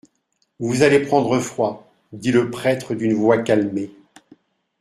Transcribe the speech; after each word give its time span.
Vous 0.59 0.81
allez 0.81 0.97
prendre 1.01 1.37
froid, 1.37 1.87
dit 2.11 2.31
le 2.31 2.49
prêtre 2.49 2.95
d'une 2.95 3.13
voix 3.13 3.37
calmée. 3.43 3.91